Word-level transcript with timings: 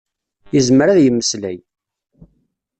Yezmer 0.53 0.87
ad 0.89 0.99
yemmeslay. 1.01 1.57